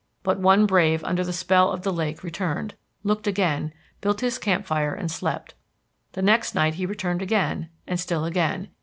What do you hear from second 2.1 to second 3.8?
returned, looked again,